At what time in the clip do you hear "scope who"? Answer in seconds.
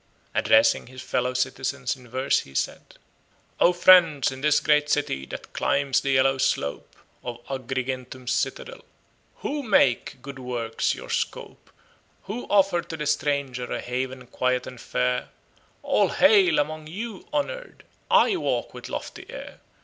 11.11-12.47